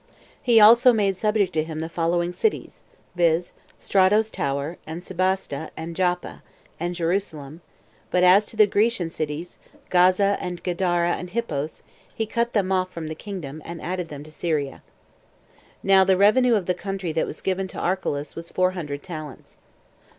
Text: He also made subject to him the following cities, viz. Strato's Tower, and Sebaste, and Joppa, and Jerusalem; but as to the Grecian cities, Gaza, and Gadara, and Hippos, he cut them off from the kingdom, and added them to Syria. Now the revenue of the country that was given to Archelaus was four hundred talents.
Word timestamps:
He 0.41 0.59
also 0.59 0.91
made 0.91 1.15
subject 1.15 1.53
to 1.53 1.63
him 1.63 1.79
the 1.79 1.87
following 1.87 2.33
cities, 2.33 2.85
viz. 3.13 3.51
Strato's 3.77 4.31
Tower, 4.31 4.77
and 4.87 5.03
Sebaste, 5.03 5.69
and 5.77 5.95
Joppa, 5.95 6.41
and 6.79 6.95
Jerusalem; 6.95 7.61
but 8.09 8.23
as 8.23 8.47
to 8.47 8.57
the 8.57 8.65
Grecian 8.65 9.11
cities, 9.11 9.59
Gaza, 9.91 10.39
and 10.41 10.63
Gadara, 10.63 11.11
and 11.11 11.29
Hippos, 11.29 11.83
he 12.15 12.25
cut 12.25 12.53
them 12.53 12.71
off 12.71 12.91
from 12.91 13.09
the 13.09 13.13
kingdom, 13.13 13.61
and 13.63 13.79
added 13.79 14.09
them 14.09 14.23
to 14.23 14.31
Syria. 14.31 14.81
Now 15.83 16.03
the 16.03 16.17
revenue 16.17 16.55
of 16.55 16.65
the 16.65 16.73
country 16.73 17.11
that 17.11 17.27
was 17.27 17.39
given 17.41 17.67
to 17.67 17.77
Archelaus 17.79 18.35
was 18.35 18.49
four 18.49 18.71
hundred 18.71 19.03
talents. 19.03 19.57